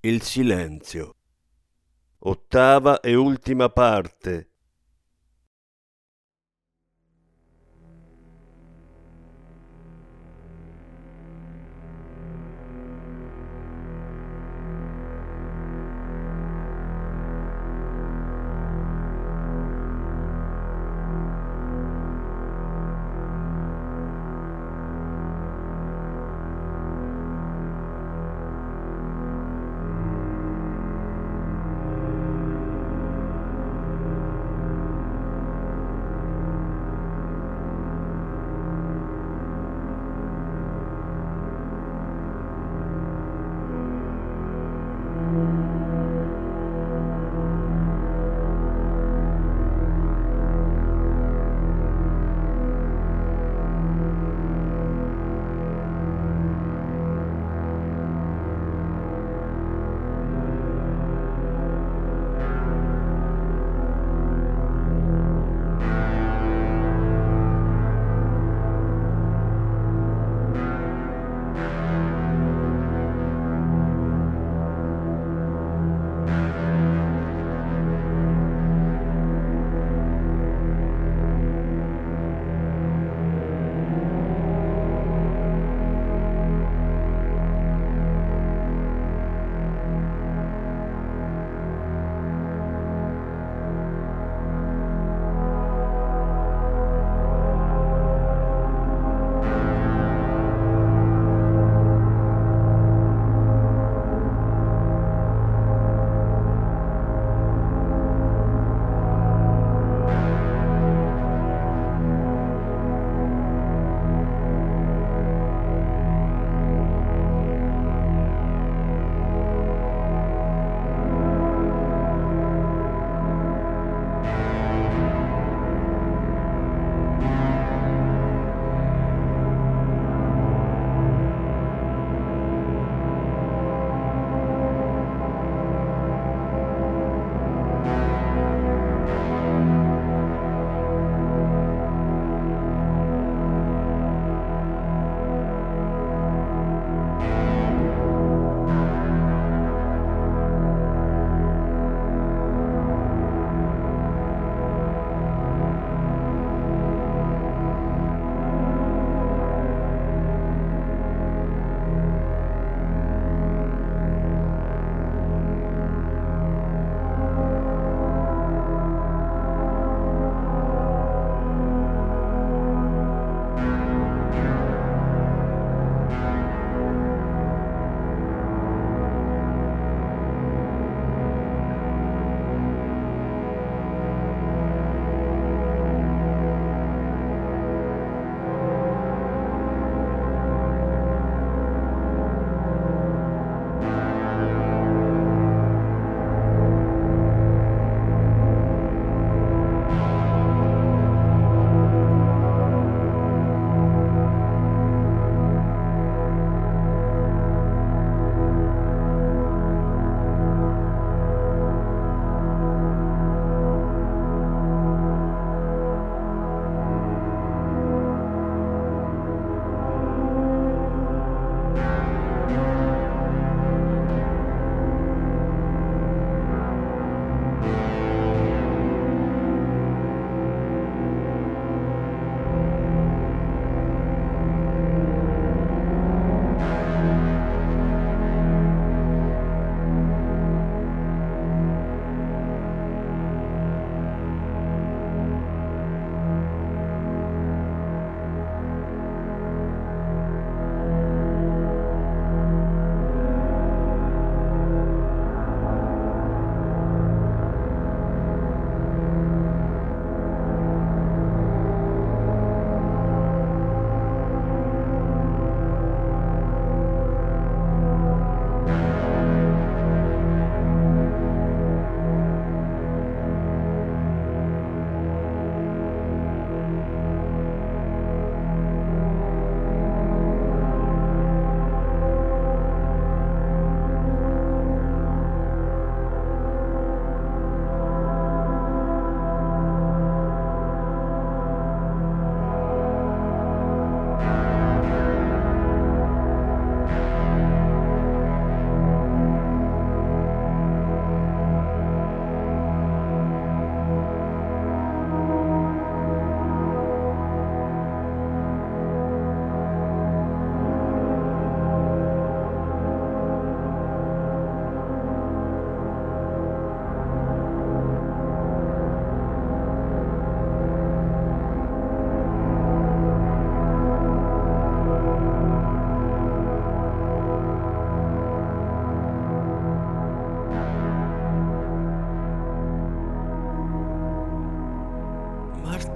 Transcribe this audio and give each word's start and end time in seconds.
il 0.00 0.22
silenzio. 0.22 1.16
Ottava 2.20 3.00
e 3.00 3.14
ultima 3.14 3.68
parte. 3.68 4.50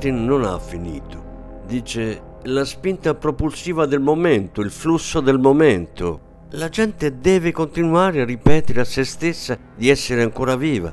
Martin 0.03 0.25
non 0.25 0.43
ha 0.43 0.59
finito. 0.59 1.63
Dice 1.65 2.23
la 2.43 2.65
spinta 2.65 3.15
propulsiva 3.15 3.87
del 3.87 4.01
momento, 4.01 4.61
il 4.61 4.73
flusso 4.73 5.21
del 5.21 5.39
momento. 5.39 6.47
La 6.55 6.69
gente 6.69 7.21
deve 7.21 7.53
continuare 7.53 8.21
a 8.21 8.25
ripetere 8.25 8.81
a 8.81 8.85
se 8.85 9.05
stessa 9.05 9.57
di 9.77 9.89
essere 9.89 10.23
ancora 10.23 10.57
viva. 10.57 10.93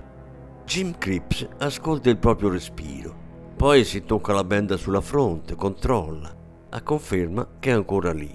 Jim 0.64 0.96
Cripps 0.96 1.48
ascolta 1.58 2.12
il 2.12 2.20
proprio 2.20 2.50
respiro, 2.50 3.16
poi 3.56 3.84
si 3.84 4.06
tocca 4.06 4.32
la 4.32 4.44
benda 4.44 4.78
sulla 4.78 5.02
fronte, 5.02 5.56
controlla, 5.56 6.32
a 6.70 6.82
conferma 6.84 7.48
che 7.60 7.72
è 7.72 7.74
ancora 7.74 8.14
lì. 8.14 8.30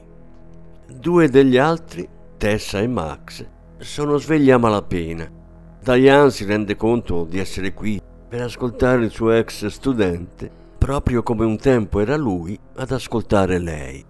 Due 0.93 1.29
degli 1.29 1.57
altri, 1.57 2.09
Tessa 2.37 2.81
e 2.81 2.89
Max, 2.89 3.47
sono 3.79 4.17
svegli 4.17 4.51
a 4.51 4.59
malapena. 4.59 5.31
Diane 5.81 6.31
si 6.31 6.45
rende 6.45 6.75
conto 6.75 7.25
di 7.25 7.39
essere 7.39 7.73
qui 7.73 8.03
per 8.29 8.43
ascoltare 8.43 9.05
il 9.05 9.13
suo 9.13 9.31
ex 9.31 9.67
studente, 9.67 10.63
proprio 10.85 11.23
come 11.23 11.47
un 11.47 11.57
tempo 11.57 11.99
era 11.99 12.15
lui 12.15 12.59
ad 12.75 12.91
ascoltare 12.91 13.59
lei. 13.59 14.05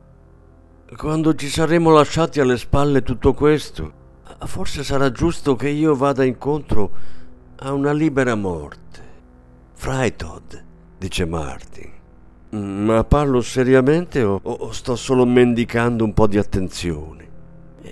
Quando 0.96 1.32
ci 1.36 1.48
saremo 1.48 1.90
lasciati 1.90 2.40
alle 2.40 2.56
spalle 2.56 3.02
tutto 3.02 3.32
questo, 3.32 3.92
forse 4.40 4.82
sarà 4.82 5.12
giusto 5.12 5.54
che 5.54 5.68
io 5.68 5.94
vada 5.94 6.24
incontro 6.24 6.90
a 7.58 7.72
una 7.72 7.92
libera 7.92 8.34
morte. 8.34 9.02
Freitod, 9.72 10.64
dice 10.98 11.24
Martin. 11.26 11.92
Ma 12.50 13.04
parlo 13.04 13.40
seriamente 13.40 14.24
o, 14.24 14.40
o, 14.42 14.72
sto 14.72 14.96
solo 14.96 15.24
mendicando 15.24 16.02
un 16.02 16.12
po' 16.12 16.26
di 16.26 16.38
attenzione? 16.38 17.28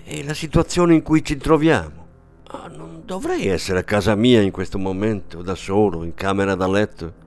È 0.02 0.25
la 0.25 0.34
situazione 0.34 0.94
in 0.94 1.02
cui 1.02 1.25
ci 1.25 1.37
troviamo. 1.37 2.06
Ah, 2.49 2.67
non 2.67 3.02
dovrei 3.05 3.46
essere 3.46 3.79
a 3.79 3.84
casa 3.84 4.17
mia 4.17 4.40
in 4.40 4.50
questo 4.50 4.76
momento, 4.76 5.40
da 5.40 5.55
solo, 5.55 6.02
in 6.02 6.14
camera 6.14 6.56
da 6.56 6.67
letto. 6.67 7.21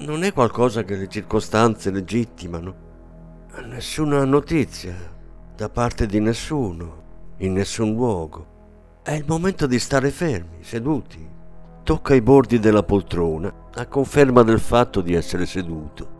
Non 0.00 0.24
è 0.24 0.32
qualcosa 0.32 0.82
che 0.82 0.96
le 0.96 1.08
circostanze 1.08 1.90
legittimano. 1.90 2.88
Nessuna 3.64 4.24
notizia, 4.24 4.94
da 5.54 5.68
parte 5.68 6.06
di 6.06 6.20
nessuno, 6.20 7.02
in 7.38 7.52
nessun 7.52 7.94
luogo. 7.94 8.46
È 9.02 9.12
il 9.12 9.24
momento 9.26 9.66
di 9.66 9.78
stare 9.78 10.10
fermi, 10.10 10.62
seduti. 10.62 11.28
Tocca 11.82 12.14
i 12.14 12.22
bordi 12.22 12.58
della 12.58 12.82
poltrona, 12.82 13.68
a 13.74 13.86
conferma 13.86 14.42
del 14.42 14.60
fatto 14.60 15.00
di 15.00 15.14
essere 15.14 15.46
seduto. 15.46 16.18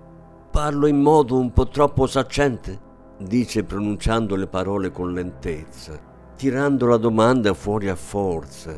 Parlo 0.50 0.86
in 0.86 1.00
modo 1.00 1.38
un 1.38 1.52
po' 1.52 1.68
troppo 1.68 2.06
saccente, 2.06 2.78
dice 3.18 3.64
pronunciando 3.64 4.36
le 4.36 4.46
parole 4.46 4.90
con 4.90 5.12
lentezza 5.12 6.08
tirando 6.40 6.86
la 6.86 6.96
domanda 6.96 7.52
fuori 7.52 7.90
a 7.90 7.94
forza, 7.94 8.74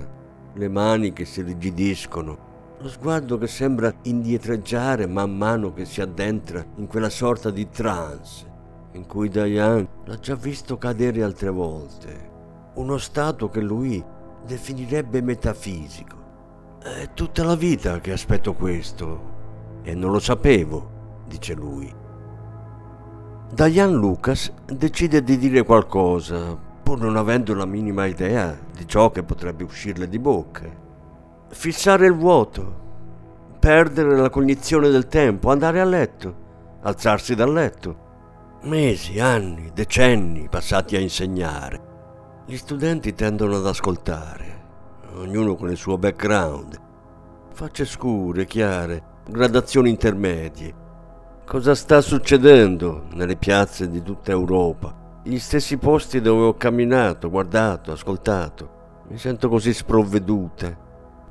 le 0.53 0.69
mani 0.69 1.13
che 1.13 1.25
si 1.25 1.43
rigidiscono, 1.43 2.52
lo 2.83 2.89
sguardo 2.89 3.39
che 3.39 3.47
sembra 3.47 3.95
indietreggiare 4.03 5.07
man 5.07 5.37
mano 5.37 5.73
che 5.73 5.85
si 5.85 6.01
addentra 6.01 6.65
in 6.79 6.89
quella 6.89 7.11
sorta 7.11 7.51
di 7.51 7.69
trance 7.69 8.51
in 8.95 9.07
cui 9.07 9.29
Diane 9.29 9.87
l'ha 10.05 10.19
già 10.19 10.35
visto 10.35 10.77
cadere 10.79 11.23
altre 11.23 11.51
volte, 11.51 12.31
uno 12.75 12.99
stato 12.99 13.49
che 13.49 13.61
lui 13.61 14.05
definirebbe 14.45 15.23
metafisico. 15.23 16.17
È 16.83 17.11
tutta 17.15 17.45
la 17.45 17.55
vita 17.55 18.01
che 18.01 18.11
aspetto 18.11 18.53
questo 18.55 19.31
e 19.83 19.95
non 19.95 20.11
lo 20.11 20.19
sapevo, 20.19 21.23
dice 21.29 21.55
lui. 21.55 21.95
Diane 23.55 23.95
Lucas 23.95 24.53
decide 24.67 25.23
di 25.23 25.39
dire 25.39 25.63
qualcosa, 25.63 26.59
pur 26.83 26.99
non 26.99 27.17
avendo 27.17 27.55
la 27.55 27.65
minima 27.65 28.07
idea 28.07 28.59
di 28.77 28.89
ciò 28.89 29.11
che 29.11 29.23
potrebbe 29.23 29.63
uscirle 29.63 30.09
di 30.09 30.19
bocca. 30.19 30.82
Fissare 31.53 32.07
il 32.07 32.15
vuoto, 32.15 32.81
perdere 33.59 34.17
la 34.17 34.31
cognizione 34.31 34.89
del 34.89 35.07
tempo, 35.07 35.51
andare 35.51 35.81
a 35.81 35.85
letto, 35.85 36.35
alzarsi 36.83 37.35
dal 37.35 37.53
letto. 37.53 38.59
Mesi, 38.63 39.21
anni, 39.21 39.71
decenni 39.73 40.49
passati 40.49 40.97
a 40.97 41.01
insegnare. 41.01 41.81
Gli 42.47 42.57
studenti 42.57 43.15
tendono 43.15 43.57
ad 43.57 43.67
ascoltare, 43.67 44.65
ognuno 45.15 45.55
con 45.55 45.71
il 45.71 45.77
suo 45.77 45.99
background. 45.99 46.81
Facce 47.53 47.85
scure, 47.85 48.47
chiare, 48.47 49.03
gradazioni 49.29 49.91
intermedie. 49.91 50.75
Cosa 51.45 51.75
sta 51.75 52.01
succedendo 52.01 53.05
nelle 53.13 53.37
piazze 53.37 53.89
di 53.89 54.03
tutta 54.03 54.31
Europa? 54.31 55.01
gli 55.25 55.39
stessi 55.39 55.77
posti 55.77 56.21
dove 56.21 56.47
ho 56.47 56.57
camminato, 56.57 57.31
guardato, 57.31 57.93
ascoltato. 57.93 59.05
Mi 59.09 59.19
sento 59.19 59.49
così 59.49 59.73
sprovveduta. 59.73 60.77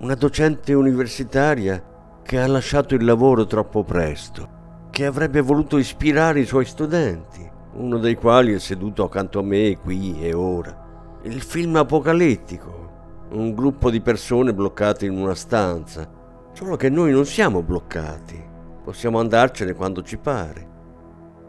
Una 0.01 0.15
docente 0.15 0.73
universitaria 0.73 2.19
che 2.23 2.39
ha 2.39 2.47
lasciato 2.47 2.95
il 2.95 3.05
lavoro 3.05 3.45
troppo 3.45 3.83
presto, 3.83 4.87
che 4.89 5.05
avrebbe 5.05 5.41
voluto 5.41 5.77
ispirare 5.77 6.39
i 6.39 6.45
suoi 6.45 6.65
studenti, 6.65 7.47
uno 7.73 7.99
dei 7.99 8.15
quali 8.15 8.51
è 8.51 8.57
seduto 8.57 9.03
accanto 9.03 9.37
a 9.37 9.43
me 9.43 9.77
qui 9.77 10.17
e 10.19 10.33
ora. 10.33 11.19
Il 11.21 11.43
film 11.43 11.75
apocalittico, 11.75 13.27
un 13.33 13.53
gruppo 13.53 13.91
di 13.91 14.01
persone 14.01 14.55
bloccate 14.55 15.05
in 15.05 15.15
una 15.15 15.35
stanza, 15.35 16.09
solo 16.51 16.75
che 16.77 16.89
noi 16.89 17.11
non 17.11 17.27
siamo 17.27 17.61
bloccati, 17.61 18.43
possiamo 18.83 19.19
andarcene 19.19 19.73
quando 19.73 20.01
ci 20.01 20.17
pare. 20.17 20.69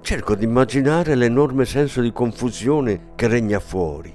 Cerco 0.02 0.34
di 0.34 0.44
immaginare 0.44 1.14
l'enorme 1.14 1.64
senso 1.64 2.02
di 2.02 2.12
confusione 2.12 3.12
che 3.14 3.28
regna 3.28 3.60
fuori. 3.60 4.14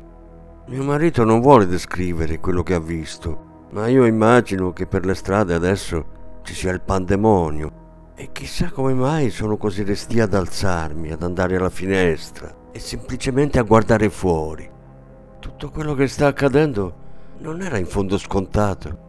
Mio 0.68 0.84
marito 0.84 1.24
non 1.24 1.42
vuole 1.42 1.66
descrivere 1.66 2.40
quello 2.40 2.62
che 2.62 2.76
ha 2.76 2.80
visto, 2.80 3.47
ma 3.72 3.88
io 3.88 4.06
immagino 4.06 4.72
che 4.72 4.88
per 4.88 5.06
le 5.06 5.16
strade 5.16 5.54
adesso 5.54 6.06
ci 6.44 6.54
sia 6.54 6.72
il 6.72 6.82
pandemonio. 6.82 7.86
E 8.16 8.30
chissà 8.32 8.72
come 8.72 8.94
mai 8.94 9.30
sono 9.30 9.58
così 9.58 9.84
resti 9.84 10.20
ad 10.20 10.34
alzarmi, 10.34 11.12
ad 11.12 11.22
andare 11.22 11.56
alla 11.56 11.70
finestra 11.70 12.52
e 12.72 12.80
semplicemente 12.80 13.60
a 13.60 13.64
guardare 13.64 14.10
fuori. 14.10 14.68
Tutto 15.40 15.70
quello 15.70 15.94
che 15.94 16.08
sta 16.08 16.28
accadendo 16.28 17.06
non 17.40 17.62
era 17.62 17.78
in 17.78 17.86
fondo 17.86 18.18
scontato. 18.18 19.06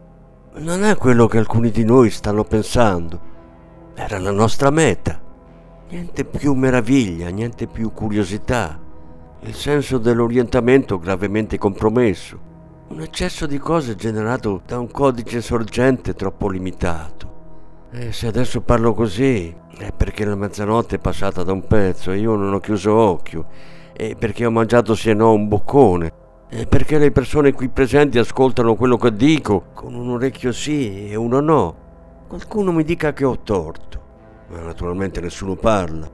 Non 0.55 0.83
è 0.83 0.95
quello 0.95 1.27
che 1.27 1.37
alcuni 1.37 1.71
di 1.71 1.83
noi 1.83 2.09
stanno 2.09 2.43
pensando. 2.43 3.19
Era 3.95 4.19
la 4.19 4.31
nostra 4.31 4.69
meta. 4.69 5.19
Niente 5.89 6.25
più 6.25 6.53
meraviglia, 6.53 7.29
niente 7.29 7.65
più 7.67 7.91
curiosità. 7.91 8.79
Il 9.41 9.55
senso 9.55 9.97
dell'orientamento 9.97 10.99
gravemente 10.99 11.57
compromesso. 11.57 12.48
Un 12.89 13.01
eccesso 13.01 13.45
di 13.45 13.57
cose 13.57 13.95
generato 13.95 14.61
da 14.65 14.79
un 14.79 14.89
codice 14.89 15.41
sorgente 15.41 16.13
troppo 16.13 16.49
limitato. 16.49 17.87
E 17.91 18.11
se 18.11 18.27
adesso 18.27 18.61
parlo 18.61 18.93
così 18.93 19.55
è 19.77 19.91
perché 19.91 20.25
la 20.25 20.35
mezzanotte 20.35 20.95
è 20.95 20.99
passata 20.99 21.43
da 21.43 21.51
un 21.51 21.65
pezzo 21.65 22.11
e 22.11 22.17
io 22.17 22.35
non 22.35 22.53
ho 22.53 22.59
chiuso 22.59 22.93
occhio. 22.93 23.45
E 23.93 24.15
perché 24.17 24.45
ho 24.45 24.51
mangiato 24.51 24.95
se 24.95 25.13
no 25.13 25.33
un 25.33 25.47
boccone. 25.47 26.11
E 26.49 26.65
perché 26.65 26.97
le 26.97 27.11
persone 27.11 27.53
qui 27.53 27.69
presenti 27.69 28.17
ascoltano 28.17 28.75
quello 28.75 28.97
che 28.97 29.13
dico 29.13 29.65
con 29.73 29.93
un 29.93 30.09
orecchio 30.09 30.51
sì 30.51 31.09
e 31.09 31.15
uno 31.15 31.39
no. 31.39 31.75
Qualcuno 32.27 32.71
mi 32.71 32.83
dica 32.83 33.13
che 33.13 33.23
ho 33.25 33.39
torto 33.39 33.89
ma 34.49 34.61
naturalmente 34.61 35.21
nessuno 35.21 35.55
parla. 35.55 36.09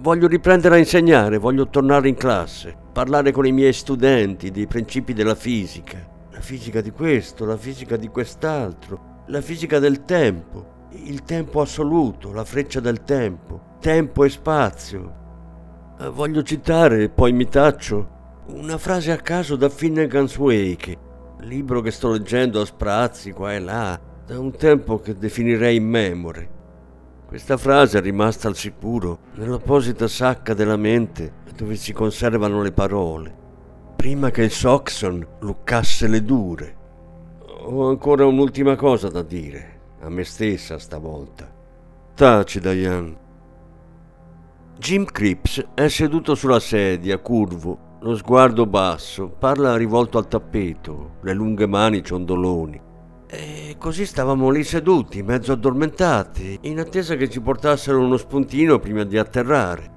Voglio 0.00 0.26
riprendere 0.26 0.76
a 0.76 0.78
insegnare, 0.78 1.38
voglio 1.38 1.68
tornare 1.68 2.08
in 2.08 2.14
classe, 2.14 2.76
parlare 2.96 3.30
con 3.30 3.44
i 3.44 3.52
miei 3.52 3.74
studenti 3.74 4.50
dei 4.50 4.66
principi 4.66 5.12
della 5.12 5.34
fisica, 5.34 5.98
la 6.30 6.40
fisica 6.40 6.80
di 6.80 6.90
questo, 6.90 7.44
la 7.44 7.58
fisica 7.58 7.98
di 7.98 8.08
quest'altro, 8.08 9.24
la 9.26 9.42
fisica 9.42 9.78
del 9.78 10.06
tempo, 10.06 10.86
il 10.92 11.22
tempo 11.22 11.60
assoluto, 11.60 12.32
la 12.32 12.46
freccia 12.46 12.80
del 12.80 13.04
tempo, 13.04 13.76
tempo 13.80 14.24
e 14.24 14.30
spazio. 14.30 15.14
Eh, 16.00 16.08
voglio 16.08 16.42
citare, 16.42 17.10
poi 17.10 17.34
mi 17.34 17.46
taccio, 17.46 18.44
una 18.54 18.78
frase 18.78 19.12
a 19.12 19.18
caso 19.18 19.56
da 19.56 19.68
Finnegan's 19.68 20.38
Wake, 20.38 20.96
libro 21.40 21.82
che 21.82 21.90
sto 21.90 22.12
leggendo 22.12 22.62
a 22.62 22.64
sprazzi 22.64 23.30
qua 23.32 23.52
e 23.52 23.58
là, 23.58 24.00
da 24.24 24.40
un 24.40 24.56
tempo 24.56 25.00
che 25.00 25.12
definirei 25.12 25.76
immemore. 25.76 26.48
Questa 27.26 27.58
frase 27.58 27.98
è 27.98 28.00
rimasta 28.00 28.48
al 28.48 28.56
sicuro 28.56 29.18
nell'apposita 29.34 30.08
sacca 30.08 30.54
della 30.54 30.76
mente 30.76 31.44
dove 31.56 31.74
si 31.74 31.92
conservano 31.92 32.62
le 32.62 32.70
parole, 32.70 33.34
prima 33.96 34.30
che 34.30 34.42
il 34.42 34.50
Soxon 34.50 35.26
luccasse 35.40 36.06
le 36.06 36.22
dure. 36.22 36.76
Ho 37.64 37.88
ancora 37.88 38.26
un'ultima 38.26 38.76
cosa 38.76 39.08
da 39.08 39.22
dire, 39.22 39.80
a 40.02 40.10
me 40.10 40.22
stessa 40.22 40.78
stavolta. 40.78 41.50
Taci, 42.14 42.60
Diane. 42.60 43.24
Jim 44.78 45.06
Cripps 45.06 45.68
è 45.72 45.88
seduto 45.88 46.34
sulla 46.34 46.60
sedia, 46.60 47.18
curvo, 47.18 47.78
lo 48.00 48.14
sguardo 48.14 48.66
basso, 48.66 49.30
parla 49.30 49.76
rivolto 49.76 50.18
al 50.18 50.28
tappeto, 50.28 51.16
le 51.22 51.32
lunghe 51.32 51.66
mani 51.66 52.04
ciondoloni. 52.04 52.80
E 53.26 53.76
così 53.78 54.04
stavamo 54.04 54.50
lì 54.50 54.62
seduti, 54.62 55.22
mezzo 55.22 55.52
addormentati, 55.52 56.58
in 56.62 56.78
attesa 56.78 57.16
che 57.16 57.30
ci 57.30 57.40
portassero 57.40 57.98
uno 57.98 58.18
spuntino 58.18 58.78
prima 58.78 59.04
di 59.04 59.16
atterrare. 59.16 59.95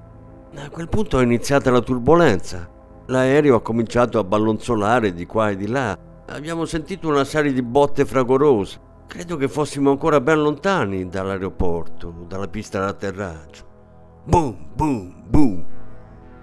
A 0.56 0.68
quel 0.70 0.88
punto 0.88 1.18
è 1.18 1.22
iniziata 1.22 1.70
la 1.70 1.80
turbolenza. 1.80 2.68
L'aereo 3.06 3.56
ha 3.56 3.62
cominciato 3.62 4.18
a 4.18 4.24
ballonzolare 4.24 5.12
di 5.12 5.26
qua 5.26 5.50
e 5.50 5.56
di 5.56 5.66
là. 5.66 5.98
Abbiamo 6.26 6.64
sentito 6.64 7.08
una 7.08 7.24
serie 7.24 7.52
di 7.52 7.62
botte 7.62 8.04
fragorose, 8.04 8.88
Credo 9.10 9.36
che 9.36 9.48
fossimo 9.48 9.90
ancora 9.90 10.20
ben 10.20 10.40
lontani 10.40 11.08
dall'aeroporto, 11.08 12.26
dalla 12.28 12.46
pista 12.46 12.78
d'atterraggio. 12.78 13.64
Boom, 14.22 14.68
boom, 14.72 15.24
boom. 15.26 15.66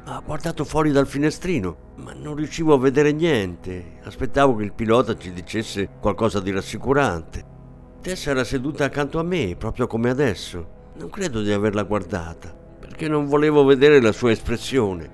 Ha 0.04 0.22
guardato 0.26 0.66
fuori 0.66 0.92
dal 0.92 1.08
finestrino, 1.08 1.94
ma 1.96 2.12
non 2.12 2.36
riuscivo 2.36 2.74
a 2.74 2.78
vedere 2.78 3.14
niente. 3.14 4.00
Aspettavo 4.04 4.58
che 4.58 4.66
il 4.66 4.74
pilota 4.74 5.16
ci 5.16 5.32
dicesse 5.32 5.92
qualcosa 6.02 6.42
di 6.42 6.52
rassicurante. 6.52 7.46
Tessa 8.02 8.32
era 8.32 8.44
seduta 8.44 8.84
accanto 8.84 9.18
a 9.18 9.24
me, 9.24 9.56
proprio 9.58 9.88
come 9.88 10.10
adesso. 10.10 10.92
Non 10.96 11.10
credo 11.10 11.42
di 11.42 11.54
averla 11.54 11.84
guardata, 11.84 12.54
perché 12.98 13.14
non 13.14 13.28
volevo 13.28 13.64
vedere 13.64 14.02
la 14.02 14.12
sua 14.12 14.32
espressione. 14.32 15.08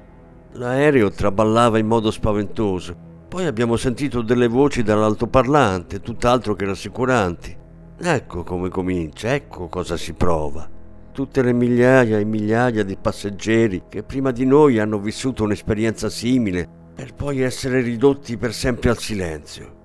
L'aereo 0.54 1.12
traballava 1.12 1.80
in 1.80 1.86
modo 1.86 2.12
spaventoso. 2.12 2.96
Poi 3.28 3.46
abbiamo 3.46 3.76
sentito 3.76 4.22
delle 4.22 4.48
voci 4.48 4.84
dall'altoparlante, 4.84 6.00
tutt'altro 6.00 6.56
che 6.56 6.64
rassicuranti. 6.64 7.54
Ecco 8.00 8.44
come 8.44 8.70
comincia, 8.70 9.34
ecco 9.34 9.68
cosa 9.68 9.98
si 9.98 10.14
prova. 10.14 10.66
Tutte 11.12 11.42
le 11.42 11.52
migliaia 11.52 12.20
e 12.20 12.24
migliaia 12.24 12.84
di 12.84 12.96
passeggeri 12.96 13.84
che 13.90 14.04
prima 14.04 14.32
di 14.32 14.46
noi 14.46 14.80
hanno 14.80 14.98
vissuto 14.98 15.44
un'esperienza 15.44 16.10
simile 16.10 16.66
per 16.96 17.14
poi 17.14 17.42
essere 17.42 17.82
ridotti 17.82 18.38
per 18.38 18.54
sempre 18.54 18.92
al 18.92 18.98
silenzio. 18.98 19.82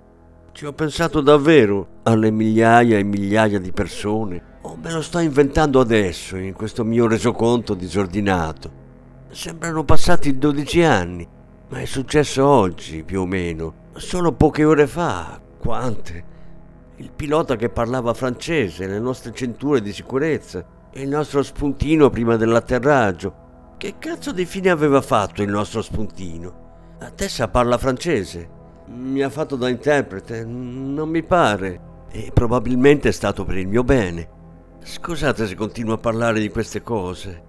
Ci 0.52 0.66
ho 0.66 0.72
pensato 0.72 1.20
davvero 1.20 1.98
alle 2.04 2.30
migliaia 2.30 2.96
e 2.96 3.02
migliaia 3.02 3.58
di 3.58 3.72
persone 3.72 4.47
o 4.68 4.76
me 4.76 4.92
lo 4.92 5.00
sto 5.00 5.18
inventando 5.18 5.80
adesso 5.80 6.36
in 6.36 6.52
questo 6.52 6.84
mio 6.84 7.06
resoconto 7.06 7.72
disordinato. 7.72 8.70
Sembrano 9.30 9.82
passati 9.82 10.36
12 10.36 10.82
anni, 10.82 11.26
ma 11.68 11.80
è 11.80 11.86
successo 11.86 12.46
oggi 12.46 13.02
più 13.02 13.22
o 13.22 13.26
meno, 13.26 13.86
solo 13.94 14.32
poche 14.32 14.64
ore 14.64 14.86
fa. 14.86 15.40
Quante? 15.58 16.36
Il 16.96 17.10
pilota 17.14 17.56
che 17.56 17.70
parlava 17.70 18.12
francese, 18.12 18.86
le 18.86 18.98
nostre 18.98 19.32
cinture 19.32 19.80
di 19.80 19.92
sicurezza, 19.92 20.62
il 20.92 21.08
nostro 21.08 21.42
spuntino 21.42 22.10
prima 22.10 22.36
dell'atterraggio. 22.36 23.46
Che 23.78 23.94
cazzo 23.98 24.32
di 24.32 24.44
fine 24.44 24.68
aveva 24.68 25.00
fatto 25.00 25.42
il 25.42 25.48
nostro 25.48 25.80
spuntino? 25.80 26.66
Tessa 27.14 27.48
parla 27.48 27.78
francese, 27.78 28.48
mi 28.88 29.22
ha 29.22 29.30
fatto 29.30 29.56
da 29.56 29.68
interprete, 29.70 30.44
non 30.44 31.08
mi 31.08 31.22
pare. 31.22 31.86
E 32.10 32.30
probabilmente 32.34 33.08
è 33.08 33.12
stato 33.12 33.44
per 33.44 33.56
il 33.56 33.66
mio 33.66 33.84
bene. 33.84 34.36
Scusate 34.90 35.46
se 35.46 35.54
continuo 35.54 35.92
a 35.92 35.98
parlare 35.98 36.40
di 36.40 36.48
queste 36.48 36.80
cose. 36.80 37.42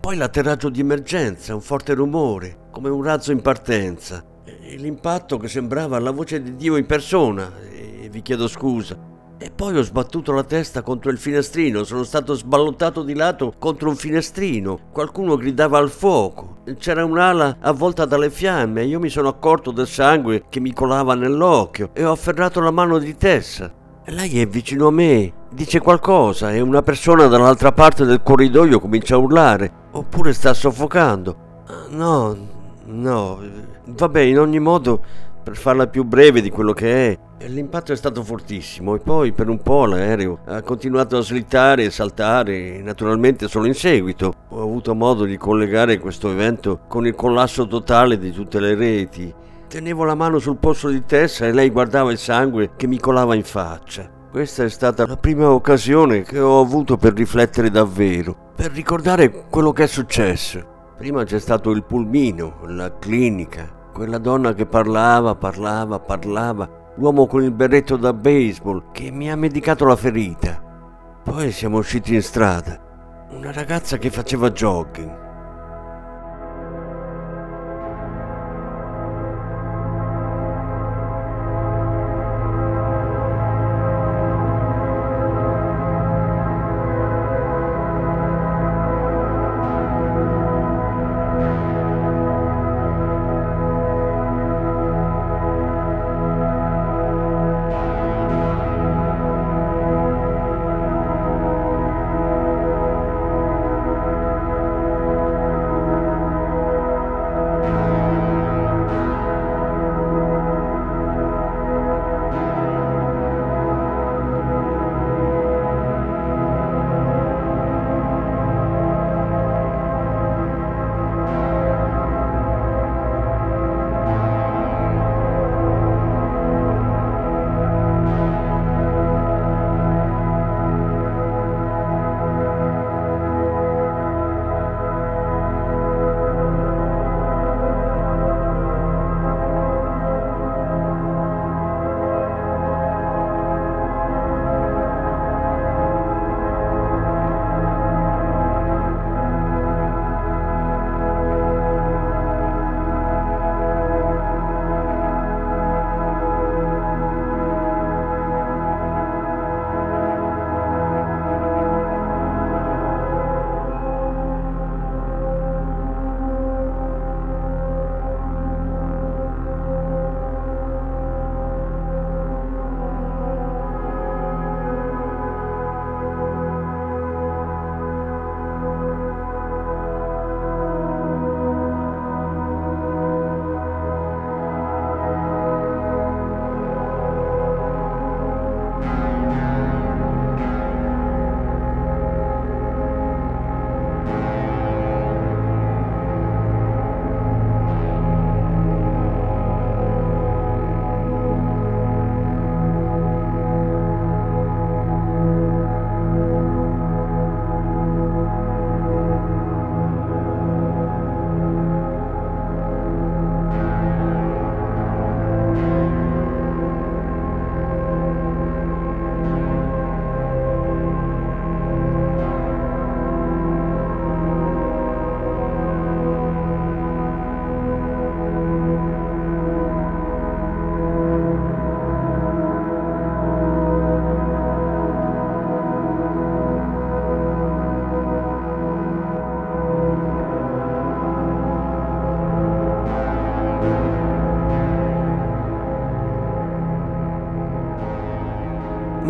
Poi 0.00 0.16
l'atterraggio 0.16 0.68
di 0.68 0.78
emergenza, 0.78 1.52
un 1.52 1.60
forte 1.60 1.94
rumore, 1.94 2.68
come 2.70 2.88
un 2.88 3.02
razzo 3.02 3.32
in 3.32 3.42
partenza. 3.42 4.24
E 4.44 4.76
l'impatto 4.76 5.36
che 5.36 5.48
sembrava 5.48 5.98
la 5.98 6.12
voce 6.12 6.40
di 6.40 6.54
Dio 6.54 6.76
in 6.76 6.86
persona. 6.86 7.50
E 7.68 8.08
vi 8.08 8.22
chiedo 8.22 8.46
scusa. 8.46 8.96
E 9.36 9.50
poi 9.50 9.78
ho 9.78 9.82
sbattuto 9.82 10.30
la 10.30 10.44
testa 10.44 10.82
contro 10.82 11.10
il 11.10 11.18
finestrino, 11.18 11.82
sono 11.82 12.04
stato 12.04 12.34
sballottato 12.34 13.02
di 13.02 13.14
lato 13.14 13.52
contro 13.58 13.88
un 13.88 13.96
finestrino. 13.96 14.90
Qualcuno 14.92 15.36
gridava 15.36 15.78
al 15.78 15.90
fuoco. 15.90 16.58
C'era 16.78 17.04
un'ala 17.04 17.56
avvolta 17.62 18.04
dalle 18.04 18.30
fiamme 18.30 18.82
e 18.82 18.86
io 18.86 19.00
mi 19.00 19.08
sono 19.08 19.26
accorto 19.26 19.72
del 19.72 19.88
sangue 19.88 20.44
che 20.48 20.60
mi 20.60 20.72
colava 20.72 21.16
nell'occhio 21.16 21.90
e 21.94 22.04
ho 22.04 22.12
afferrato 22.12 22.60
la 22.60 22.70
mano 22.70 22.98
di 22.98 23.16
Tessa. 23.16 23.74
Lei 24.06 24.40
è 24.40 24.46
vicino 24.46 24.86
a 24.86 24.92
me, 24.92 25.32
dice 25.52 25.80
qualcosa 25.80 26.52
e 26.52 26.60
una 26.60 26.82
persona 26.82 27.26
dall'altra 27.26 27.72
parte 27.72 28.04
del 28.04 28.22
corridoio 28.22 28.80
comincia 28.80 29.16
a 29.16 29.18
urlare. 29.18 29.72
Oppure 29.92 30.32
sta 30.32 30.54
soffocando. 30.54 31.48
No, 31.90 32.36
no. 32.86 33.40
Vabbè, 33.84 34.20
in 34.20 34.38
ogni 34.38 34.60
modo 34.60 35.02
per 35.42 35.56
farla 35.56 35.86
più 35.86 36.04
breve 36.04 36.40
di 36.40 36.50
quello 36.50 36.72
che 36.72 37.10
è. 37.10 37.18
L'impatto 37.46 37.92
è 37.92 37.96
stato 37.96 38.22
fortissimo 38.22 38.94
e 38.94 38.98
poi 38.98 39.32
per 39.32 39.48
un 39.48 39.62
po' 39.62 39.86
l'aereo 39.86 40.40
ha 40.44 40.62
continuato 40.62 41.16
a 41.16 41.22
slittare 41.22 41.84
e 41.84 41.90
saltare, 41.90 42.80
naturalmente 42.82 43.48
solo 43.48 43.66
in 43.66 43.74
seguito. 43.74 44.32
Ho 44.50 44.62
avuto 44.62 44.94
modo 44.94 45.24
di 45.24 45.38
collegare 45.38 45.98
questo 45.98 46.30
evento 46.30 46.80
con 46.86 47.06
il 47.06 47.14
collasso 47.14 47.66
totale 47.66 48.18
di 48.18 48.30
tutte 48.30 48.60
le 48.60 48.74
reti. 48.74 49.34
Tenevo 49.66 50.04
la 50.04 50.14
mano 50.14 50.38
sul 50.38 50.58
polso 50.58 50.88
di 50.88 51.04
Tessa 51.06 51.46
e 51.46 51.52
lei 51.52 51.70
guardava 51.70 52.12
il 52.12 52.18
sangue 52.18 52.72
che 52.76 52.86
mi 52.86 52.98
colava 52.98 53.34
in 53.34 53.44
faccia. 53.44 54.19
Questa 54.30 54.62
è 54.62 54.68
stata 54.68 55.08
la 55.08 55.16
prima 55.16 55.50
occasione 55.50 56.22
che 56.22 56.38
ho 56.38 56.60
avuto 56.60 56.96
per 56.96 57.14
riflettere 57.14 57.68
davvero, 57.68 58.52
per 58.54 58.70
ricordare 58.70 59.46
quello 59.48 59.72
che 59.72 59.82
è 59.82 59.86
successo. 59.88 60.92
Prima 60.96 61.24
c'è 61.24 61.40
stato 61.40 61.72
il 61.72 61.82
pulmino, 61.82 62.60
la 62.66 62.96
clinica, 62.96 63.68
quella 63.92 64.18
donna 64.18 64.54
che 64.54 64.66
parlava, 64.66 65.34
parlava, 65.34 65.98
parlava, 65.98 66.92
l'uomo 66.94 67.26
con 67.26 67.42
il 67.42 67.50
berretto 67.50 67.96
da 67.96 68.12
baseball 68.12 68.92
che 68.92 69.10
mi 69.10 69.28
ha 69.32 69.34
medicato 69.34 69.84
la 69.84 69.96
ferita. 69.96 70.62
Poi 71.24 71.50
siamo 71.50 71.78
usciti 71.78 72.14
in 72.14 72.22
strada. 72.22 73.26
Una 73.30 73.50
ragazza 73.50 73.98
che 73.98 74.10
faceva 74.10 74.52
jogging. 74.52 75.29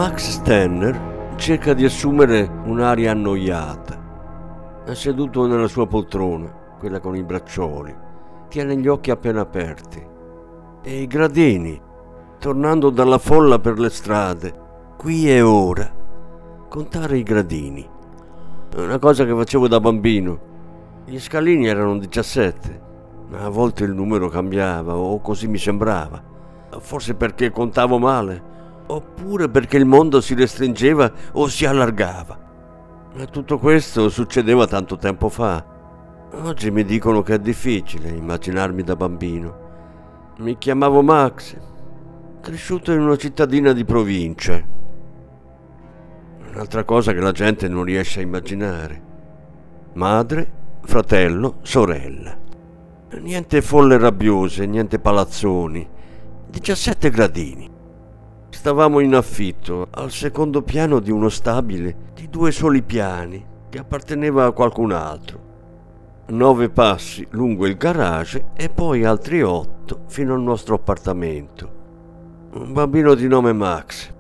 Max 0.00 0.30
Stenner 0.30 1.34
cerca 1.36 1.74
di 1.74 1.84
assumere 1.84 2.50
un'aria 2.64 3.10
annoiata. 3.10 4.82
È 4.86 4.94
seduto 4.94 5.46
nella 5.46 5.66
sua 5.66 5.86
poltrona, 5.86 6.50
quella 6.78 7.00
con 7.00 7.16
i 7.16 7.22
braccioli. 7.22 7.94
Tiene 8.48 8.78
gli 8.78 8.88
occhi 8.88 9.10
appena 9.10 9.42
aperti. 9.42 10.02
E 10.80 11.02
i 11.02 11.06
gradini, 11.06 11.78
tornando 12.38 12.88
dalla 12.88 13.18
folla 13.18 13.58
per 13.58 13.78
le 13.78 13.90
strade, 13.90 14.54
qui 14.96 15.30
e 15.30 15.42
ora, 15.42 15.92
contare 16.66 17.18
i 17.18 17.22
gradini. 17.22 17.86
È 18.74 18.80
una 18.80 18.98
cosa 18.98 19.26
che 19.26 19.34
facevo 19.34 19.68
da 19.68 19.80
bambino. 19.80 20.40
Gli 21.04 21.20
scalini 21.20 21.66
erano 21.66 21.98
17, 21.98 22.82
ma 23.28 23.40
a 23.40 23.50
volte 23.50 23.84
il 23.84 23.92
numero 23.92 24.28
cambiava, 24.28 24.96
o 24.96 25.20
così 25.20 25.46
mi 25.46 25.58
sembrava. 25.58 26.22
Forse 26.78 27.14
perché 27.16 27.50
contavo 27.50 27.98
male, 27.98 28.48
oppure 28.90 29.48
perché 29.48 29.76
il 29.76 29.86
mondo 29.86 30.20
si 30.20 30.34
restringeva 30.34 31.10
o 31.32 31.46
si 31.48 31.64
allargava. 31.64 32.38
Ma 33.14 33.24
tutto 33.26 33.58
questo 33.58 34.08
succedeva 34.08 34.66
tanto 34.66 34.96
tempo 34.96 35.28
fa. 35.28 35.64
Oggi 36.42 36.70
mi 36.70 36.84
dicono 36.84 37.22
che 37.22 37.34
è 37.34 37.38
difficile 37.38 38.08
immaginarmi 38.10 38.82
da 38.82 38.96
bambino. 38.96 39.68
Mi 40.38 40.56
chiamavo 40.58 41.02
Max, 41.02 41.56
cresciuto 42.40 42.92
in 42.92 43.00
una 43.00 43.16
cittadina 43.16 43.72
di 43.72 43.84
provincia. 43.84 44.62
Un'altra 46.52 46.84
cosa 46.84 47.12
che 47.12 47.20
la 47.20 47.32
gente 47.32 47.68
non 47.68 47.84
riesce 47.84 48.20
a 48.20 48.22
immaginare. 48.22 49.08
Madre, 49.94 50.50
fratello, 50.82 51.58
sorella. 51.62 52.36
Niente 53.20 53.60
folle 53.60 53.98
rabbiose, 53.98 54.66
niente 54.66 55.00
palazzoni. 55.00 55.88
17 56.48 57.10
gradini. 57.10 57.78
Stavamo 58.50 59.00
in 59.00 59.14
affitto 59.14 59.86
al 59.90 60.10
secondo 60.10 60.62
piano 60.62 61.00
di 61.00 61.10
uno 61.10 61.28
stabile 61.28 62.10
di 62.14 62.28
due 62.28 62.52
soli 62.52 62.82
piani 62.82 63.42
che 63.70 63.78
apparteneva 63.78 64.44
a 64.44 64.50
qualcun 64.50 64.92
altro. 64.92 65.48
Nove 66.26 66.68
passi 66.68 67.26
lungo 67.30 67.66
il 67.66 67.76
garage 67.76 68.50
e 68.54 68.68
poi 68.68 69.04
altri 69.04 69.42
otto 69.42 70.02
fino 70.08 70.34
al 70.34 70.42
nostro 70.42 70.74
appartamento. 70.74 71.78
Un 72.52 72.72
bambino 72.72 73.14
di 73.14 73.26
nome 73.26 73.52
Max. 73.52 74.12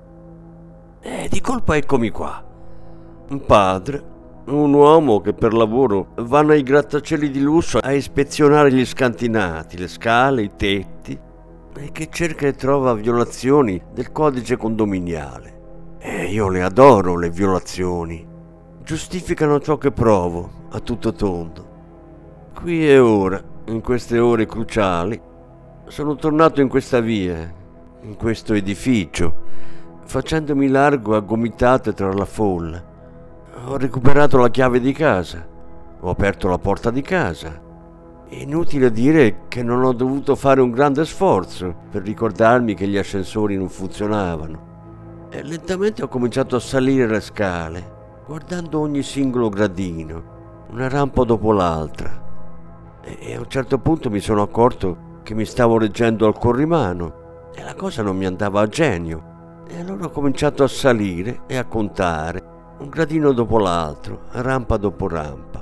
E 1.00 1.28
di 1.28 1.40
colpa 1.40 1.76
eccomi 1.76 2.10
qua. 2.10 2.42
Un 3.28 3.44
padre, 3.44 4.02
un 4.46 4.72
uomo 4.72 5.20
che 5.20 5.34
per 5.34 5.52
lavoro 5.52 6.14
va 6.16 6.42
nei 6.42 6.62
grattacieli 6.62 7.30
di 7.30 7.40
lusso 7.40 7.78
a 7.78 7.92
ispezionare 7.92 8.72
gli 8.72 8.84
scantinati, 8.84 9.76
le 9.76 9.88
scale, 9.88 10.42
i 10.42 10.50
tetti 10.56 11.28
e 11.82 11.92
che 11.92 12.08
cerca 12.10 12.46
e 12.46 12.52
trova 12.52 12.92
violazioni 12.92 13.80
del 13.94 14.12
codice 14.12 14.58
condominiale. 14.58 15.96
E 15.98 16.26
io 16.26 16.48
le 16.48 16.62
adoro 16.62 17.16
le 17.16 17.30
violazioni. 17.30 18.26
Giustificano 18.82 19.60
ciò 19.60 19.78
che 19.78 19.90
provo, 19.90 20.50
a 20.70 20.80
tutto 20.80 21.12
tondo. 21.12 21.68
Qui 22.54 22.86
e 22.86 22.98
ora, 22.98 23.42
in 23.66 23.80
queste 23.80 24.18
ore 24.18 24.44
cruciali, 24.44 25.18
sono 25.86 26.16
tornato 26.16 26.60
in 26.60 26.68
questa 26.68 27.00
via, 27.00 27.50
in 28.02 28.14
questo 28.16 28.52
edificio, 28.52 29.48
facendomi 30.04 30.68
largo 30.68 31.16
a 31.16 31.20
gomitate 31.20 31.94
tra 31.94 32.12
la 32.12 32.26
folla. 32.26 32.84
Ho 33.66 33.76
recuperato 33.78 34.36
la 34.36 34.50
chiave 34.50 34.80
di 34.80 34.92
casa, 34.92 35.46
ho 35.98 36.10
aperto 36.10 36.48
la 36.48 36.58
porta 36.58 36.90
di 36.90 37.02
casa 37.02 37.68
Inutile 38.32 38.92
dire 38.92 39.48
che 39.48 39.60
non 39.64 39.82
ho 39.82 39.92
dovuto 39.92 40.36
fare 40.36 40.60
un 40.60 40.70
grande 40.70 41.04
sforzo 41.04 41.74
per 41.90 42.02
ricordarmi 42.02 42.74
che 42.74 42.86
gli 42.86 42.96
ascensori 42.96 43.56
non 43.56 43.68
funzionavano. 43.68 45.28
E 45.30 45.42
lentamente 45.42 46.04
ho 46.04 46.08
cominciato 46.08 46.54
a 46.54 46.60
salire 46.60 47.08
le 47.08 47.20
scale, 47.20 48.22
guardando 48.24 48.78
ogni 48.78 49.02
singolo 49.02 49.48
gradino, 49.48 50.22
una 50.70 50.88
rampa 50.88 51.24
dopo 51.24 51.50
l'altra. 51.50 53.00
E 53.02 53.34
a 53.34 53.40
un 53.40 53.48
certo 53.48 53.78
punto 53.78 54.10
mi 54.10 54.20
sono 54.20 54.42
accorto 54.42 55.18
che 55.24 55.34
mi 55.34 55.44
stavo 55.44 55.76
reggendo 55.76 56.24
al 56.26 56.38
corrimano 56.38 57.50
e 57.52 57.64
la 57.64 57.74
cosa 57.74 58.02
non 58.02 58.16
mi 58.16 58.26
andava 58.26 58.60
a 58.60 58.68
genio. 58.68 59.64
E 59.66 59.80
allora 59.80 60.04
ho 60.04 60.10
cominciato 60.10 60.62
a 60.62 60.68
salire 60.68 61.40
e 61.48 61.56
a 61.56 61.64
contare, 61.64 62.42
un 62.78 62.88
gradino 62.90 63.32
dopo 63.32 63.58
l'altro, 63.58 64.22
rampa 64.30 64.76
dopo 64.76 65.08
rampa. 65.08 65.59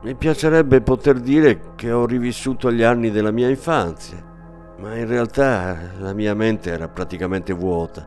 Mi 0.00 0.14
piacerebbe 0.14 0.80
poter 0.80 1.18
dire 1.18 1.72
che 1.74 1.90
ho 1.90 2.06
rivissuto 2.06 2.70
gli 2.70 2.84
anni 2.84 3.10
della 3.10 3.32
mia 3.32 3.48
infanzia, 3.48 4.24
ma 4.78 4.94
in 4.94 5.08
realtà 5.08 5.76
la 5.98 6.12
mia 6.12 6.34
mente 6.34 6.70
era 6.70 6.86
praticamente 6.86 7.52
vuota. 7.52 8.06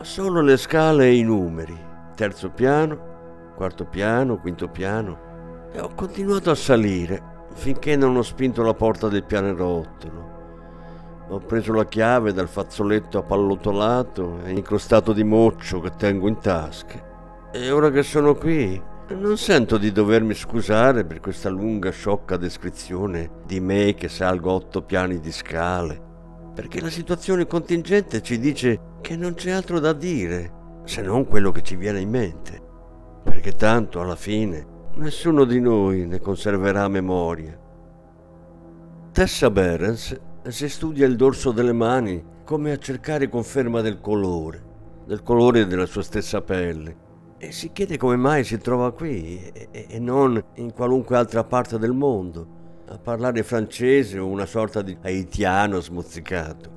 Solo 0.00 0.40
le 0.40 0.56
scale 0.56 1.04
e 1.04 1.16
i 1.16 1.22
numeri, 1.22 1.78
terzo 2.14 2.48
piano, 2.48 3.52
quarto 3.54 3.84
piano, 3.84 4.38
quinto 4.38 4.68
piano, 4.68 5.68
e 5.72 5.78
ho 5.78 5.90
continuato 5.94 6.50
a 6.50 6.54
salire 6.54 7.22
finché 7.52 7.96
non 7.96 8.16
ho 8.16 8.22
spinto 8.22 8.62
la 8.62 8.72
porta 8.72 9.08
del 9.08 9.24
pianerottolo. 9.24 10.34
Ho 11.28 11.38
preso 11.40 11.74
la 11.74 11.84
chiave 11.84 12.32
dal 12.32 12.48
fazzoletto 12.48 13.18
appallottolato 13.18 14.38
e 14.42 14.52
incrostato 14.52 15.12
di 15.12 15.24
moccio 15.24 15.80
che 15.80 15.90
tengo 15.96 16.28
in 16.28 16.38
tasca. 16.38 17.50
E 17.52 17.70
ora 17.70 17.90
che 17.90 18.02
sono 18.02 18.34
qui, 18.34 18.80
non 19.14 19.38
sento 19.38 19.78
di 19.78 19.92
dovermi 19.92 20.34
scusare 20.34 21.04
per 21.04 21.20
questa 21.20 21.48
lunga, 21.48 21.90
sciocca 21.90 22.36
descrizione 22.36 23.30
di 23.46 23.60
me 23.60 23.94
che 23.94 24.08
salgo 24.08 24.50
otto 24.50 24.82
piani 24.82 25.20
di 25.20 25.30
scale, 25.30 26.02
perché 26.52 26.80
la 26.80 26.90
situazione 26.90 27.46
contingente 27.46 28.20
ci 28.20 28.40
dice 28.40 28.80
che 29.00 29.14
non 29.14 29.34
c'è 29.34 29.52
altro 29.52 29.78
da 29.78 29.92
dire 29.92 30.80
se 30.84 31.02
non 31.02 31.24
quello 31.26 31.52
che 31.52 31.62
ci 31.62 31.76
viene 31.76 32.00
in 32.00 32.10
mente, 32.10 32.60
perché 33.22 33.52
tanto 33.52 34.00
alla 34.00 34.16
fine 34.16 34.66
nessuno 34.96 35.44
di 35.44 35.60
noi 35.60 36.04
ne 36.04 36.18
conserverà 36.18 36.88
memoria. 36.88 37.56
Tessa 39.12 39.50
Berens 39.50 40.18
si 40.48 40.68
studia 40.68 41.06
il 41.06 41.14
dorso 41.14 41.52
delle 41.52 41.72
mani 41.72 42.24
come 42.44 42.72
a 42.72 42.78
cercare 42.78 43.28
conferma 43.28 43.80
del 43.82 44.00
colore, 44.00 44.64
del 45.06 45.22
colore 45.22 45.66
della 45.66 45.86
sua 45.86 46.02
stessa 46.02 46.42
pelle 46.42 47.04
e 47.38 47.52
si 47.52 47.70
chiede 47.72 47.98
come 47.98 48.16
mai 48.16 48.44
si 48.44 48.58
trova 48.58 48.92
qui 48.92 49.40
e, 49.52 49.86
e 49.88 49.98
non 49.98 50.42
in 50.54 50.72
qualunque 50.72 51.16
altra 51.16 51.44
parte 51.44 51.78
del 51.78 51.92
mondo 51.92 52.54
a 52.88 52.98
parlare 52.98 53.42
francese 53.42 54.18
o 54.18 54.26
una 54.26 54.46
sorta 54.46 54.80
di 54.80 54.96
haitiano 55.02 55.80
smozzicato. 55.80 56.74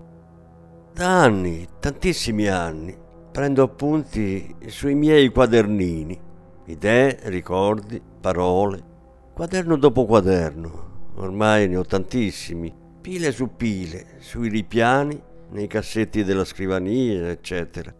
Da 0.94 1.22
anni, 1.22 1.68
tantissimi 1.80 2.48
anni, 2.48 2.98
prendo 3.32 3.64
appunti 3.64 4.56
sui 4.68 4.96
miei 4.96 5.30
quadernini, 5.30 6.20
idee, 6.66 7.20
ricordi, 7.26 8.02
parole, 8.20 8.84
quaderno 9.34 9.78
dopo 9.78 10.06
quaderno. 10.06 10.88
Ormai 11.16 11.68
ne 11.68 11.78
ho 11.78 11.86
tantissimi, 11.86 12.74
pile 13.02 13.32
su 13.32 13.56
pile, 13.56 14.16
sui 14.20 14.50
ripiani, 14.50 15.22
nei 15.52 15.68
cassetti 15.68 16.24
della 16.24 16.46
scrivania, 16.46 17.30
eccetera. 17.30 17.94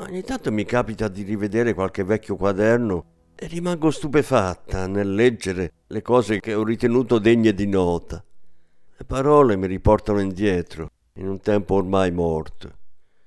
Ogni 0.00 0.22
tanto 0.22 0.52
mi 0.52 0.64
capita 0.64 1.08
di 1.08 1.24
rivedere 1.24 1.74
qualche 1.74 2.04
vecchio 2.04 2.36
quaderno 2.36 3.04
e 3.34 3.48
rimango 3.48 3.90
stupefatta 3.90 4.86
nel 4.86 5.12
leggere 5.12 5.72
le 5.88 6.02
cose 6.02 6.38
che 6.38 6.54
ho 6.54 6.62
ritenuto 6.62 7.18
degne 7.18 7.52
di 7.52 7.66
nota. 7.66 8.24
Le 8.96 9.04
parole 9.04 9.56
mi 9.56 9.66
riportano 9.66 10.20
indietro, 10.20 10.88
in 11.14 11.26
un 11.26 11.40
tempo 11.40 11.74
ormai 11.74 12.12
morto. 12.12 12.76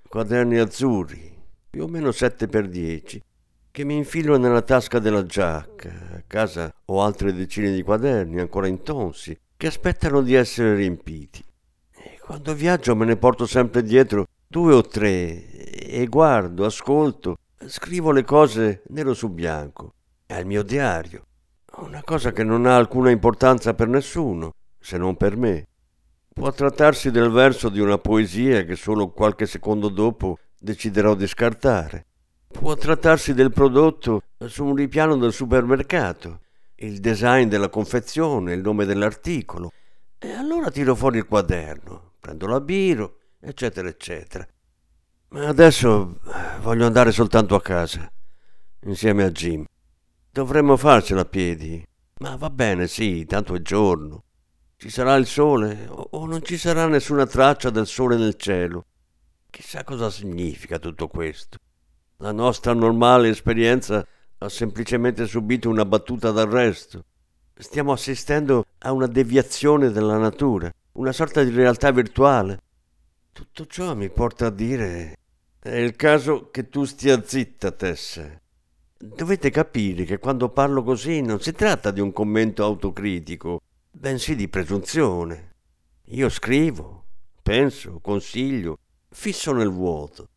Quaderni 0.07 0.59
azzurri, 0.59 1.37
più 1.69 1.83
o 1.83 1.87
meno 1.87 2.13
7 2.13 2.47
per 2.47 2.69
10, 2.69 3.21
che 3.69 3.83
mi 3.83 3.97
infilo 3.97 4.37
nella 4.37 4.61
tasca 4.61 4.99
della 4.99 5.25
giacca. 5.25 5.89
A 6.15 6.23
casa 6.25 6.73
ho 6.85 7.01
altre 7.01 7.33
decine 7.33 7.73
di 7.73 7.83
quaderni 7.83 8.39
ancora 8.39 8.67
intonsi 8.67 9.37
che 9.57 9.67
aspettano 9.67 10.21
di 10.21 10.35
essere 10.35 10.75
riempiti. 10.75 11.43
E 11.93 12.17
quando 12.23 12.53
viaggio 12.53 12.95
me 12.95 13.03
ne 13.03 13.17
porto 13.17 13.45
sempre 13.45 13.83
dietro 13.83 14.25
due 14.47 14.73
o 14.73 14.81
tre 14.81 15.80
e 15.91 16.07
guardo, 16.07 16.63
ascolto, 16.63 17.37
scrivo 17.65 18.11
le 18.11 18.23
cose 18.23 18.83
nero 18.87 19.13
su 19.13 19.29
bianco. 19.29 19.93
È 20.25 20.35
il 20.35 20.45
mio 20.45 20.63
diario. 20.63 21.25
Una 21.77 22.01
cosa 22.03 22.31
che 22.31 22.43
non 22.43 22.65
ha 22.65 22.77
alcuna 22.77 23.09
importanza 23.09 23.73
per 23.73 23.87
nessuno, 23.87 24.53
se 24.79 24.97
non 24.97 25.17
per 25.17 25.35
me. 25.35 25.67
Può 26.33 26.49
trattarsi 26.51 27.11
del 27.11 27.29
verso 27.29 27.67
di 27.67 27.81
una 27.81 27.97
poesia 27.97 28.63
che 28.63 28.75
solo 28.75 29.09
qualche 29.09 29.45
secondo 29.45 29.89
dopo 29.89 30.37
deciderò 30.57 31.13
di 31.13 31.27
scartare. 31.27 32.05
Può 32.47 32.75
trattarsi 32.75 33.33
del 33.33 33.51
prodotto 33.51 34.23
su 34.45 34.63
un 34.63 34.75
ripiano 34.75 35.17
del 35.17 35.33
supermercato, 35.33 36.39
il 36.75 36.99
design 36.99 37.49
della 37.49 37.69
confezione, 37.69 38.53
il 38.53 38.61
nome 38.61 38.85
dell'articolo. 38.85 39.71
E 40.17 40.31
allora 40.31 40.71
tiro 40.71 40.95
fuori 40.95 41.17
il 41.17 41.25
quaderno, 41.25 42.13
prendo 42.19 42.47
la 42.47 42.61
biro 42.61 43.17
eccetera, 43.41 43.87
eccetera. 43.87 44.47
Ma 45.33 45.47
adesso 45.47 46.19
eh, 46.25 46.59
voglio 46.59 46.85
andare 46.85 47.13
soltanto 47.13 47.55
a 47.55 47.61
casa, 47.61 48.11
insieme 48.81 49.23
a 49.23 49.31
Jim. 49.31 49.63
Dovremmo 50.29 50.75
farcela 50.75 51.21
a 51.21 51.25
piedi. 51.25 51.81
Ma 52.19 52.35
va 52.35 52.49
bene, 52.49 52.85
sì, 52.87 53.25
tanto 53.25 53.55
è 53.55 53.61
giorno. 53.61 54.23
Ci 54.75 54.89
sarà 54.89 55.15
il 55.15 55.25
sole 55.25 55.87
o 55.89 56.25
non 56.25 56.43
ci 56.43 56.57
sarà 56.57 56.85
nessuna 56.87 57.25
traccia 57.25 57.69
del 57.69 57.87
sole 57.87 58.17
nel 58.17 58.35
cielo. 58.35 58.87
Chissà 59.49 59.85
cosa 59.85 60.09
significa 60.09 60.79
tutto 60.79 61.07
questo. 61.07 61.59
La 62.17 62.33
nostra 62.33 62.73
normale 62.73 63.29
esperienza 63.29 64.05
ha 64.37 64.49
semplicemente 64.49 65.27
subito 65.27 65.69
una 65.69 65.85
battuta 65.85 66.31
d'arresto. 66.31 67.05
Stiamo 67.55 67.93
assistendo 67.93 68.65
a 68.79 68.91
una 68.91 69.07
deviazione 69.07 69.91
della 69.91 70.17
natura, 70.17 70.69
una 70.93 71.13
sorta 71.13 71.41
di 71.41 71.51
realtà 71.51 71.89
virtuale. 71.91 72.59
Tutto 73.31 73.65
ciò 73.65 73.95
mi 73.95 74.09
porta 74.09 74.47
a 74.47 74.49
dire 74.49 75.15
è 75.63 75.75
il 75.75 75.95
caso 75.95 76.49
che 76.49 76.69
tu 76.69 76.85
stia 76.85 77.21
zitta, 77.23 77.71
Tessa. 77.71 78.41
Dovete 78.97 79.51
capire 79.51 80.05
che 80.05 80.17
quando 80.17 80.49
parlo 80.49 80.81
così 80.81 81.21
non 81.21 81.39
si 81.39 81.51
tratta 81.51 81.91
di 81.91 81.99
un 81.99 82.11
commento 82.11 82.63
autocritico, 82.63 83.61
bensì 83.91 84.35
di 84.35 84.47
presunzione. 84.47 85.49
Io 86.05 86.29
scrivo, 86.29 87.05
penso, 87.43 87.99
consiglio, 88.01 88.79
fisso 89.09 89.53
nel 89.53 89.69
vuoto. 89.69 90.29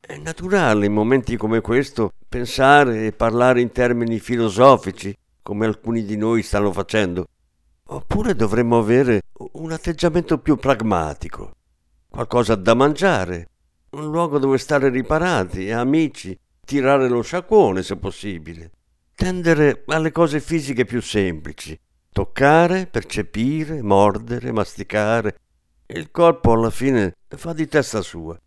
È 0.00 0.16
naturale 0.16 0.86
in 0.86 0.92
momenti 0.92 1.36
come 1.36 1.60
questo 1.60 2.10
pensare 2.28 3.06
e 3.06 3.12
parlare 3.12 3.60
in 3.60 3.70
termini 3.70 4.18
filosofici, 4.18 5.16
come 5.40 5.66
alcuni 5.66 6.04
di 6.04 6.16
noi 6.16 6.42
stanno 6.42 6.72
facendo. 6.72 7.26
Oppure 7.86 8.34
dovremmo 8.34 8.78
avere 8.78 9.22
un 9.52 9.70
atteggiamento 9.70 10.38
più 10.38 10.56
pragmatico, 10.56 11.52
qualcosa 12.08 12.56
da 12.56 12.74
mangiare, 12.74 13.50
un 13.94 14.10
luogo 14.10 14.38
dove 14.38 14.58
stare 14.58 14.88
riparati, 14.88 15.70
amici, 15.70 16.38
tirare 16.64 17.08
lo 17.08 17.22
sciacquone 17.22 17.82
se 17.82 17.96
possibile, 17.96 18.70
tendere 19.14 19.84
alle 19.86 20.10
cose 20.10 20.40
fisiche 20.40 20.84
più 20.84 21.00
semplici, 21.00 21.78
toccare, 22.12 22.86
percepire, 22.86 23.82
mordere, 23.82 24.52
masticare. 24.52 25.38
Il 25.86 26.10
corpo 26.10 26.52
alla 26.52 26.70
fine 26.70 27.14
fa 27.28 27.52
di 27.52 27.68
testa 27.68 28.00
sua. 28.00 28.38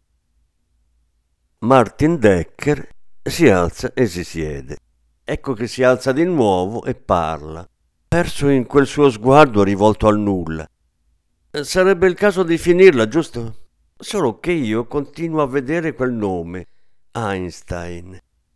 Martin 1.60 2.20
Decker 2.20 2.90
si 3.22 3.48
alza 3.48 3.94
e 3.94 4.08
si 4.08 4.24
siede. 4.24 4.78
Ecco 5.24 5.54
che 5.54 5.68
si 5.68 5.84
alza 5.84 6.12
di 6.12 6.24
nuovo 6.24 6.84
e 6.84 6.96
parla, 6.96 7.68
perso 8.08 8.48
in 8.48 8.66
quel 8.66 8.88
suo 8.88 9.10
sguardo 9.10 9.64
rivolto 9.64 10.08
al 10.08 10.18
nulla. 10.18 10.68
Sarebbe 11.50 12.08
il 12.08 12.16
caso 12.16 12.44
di 12.44 12.58
finirla, 12.58 13.08
giusto? 13.08 13.67
Solo 14.00 14.40
che 14.40 14.52
io 14.52 14.86
continuo 14.86 15.42
a 15.42 15.48
vedere 15.48 15.96
quel 15.96 16.14
nome, 16.14 16.68
Einstein. 17.14 18.16